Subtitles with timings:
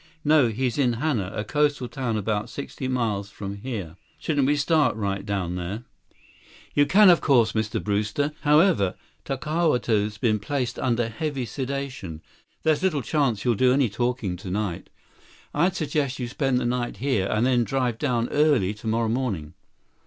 [0.25, 0.47] "No.
[0.47, 5.23] He's in Hana, a coastal town about sixty miles from here." "Shouldn't we start right
[5.23, 6.19] down there?" 67
[6.73, 7.83] "You can, of course, Mr.
[7.83, 8.31] Brewster.
[8.41, 8.95] However,
[9.25, 12.23] Tokawto's been placed under heavy sedation.
[12.63, 14.89] There's little chance that he'll do any talking tonight.
[15.53, 19.53] I'd suggest you spend the night here, then drive down early tomorrow morning."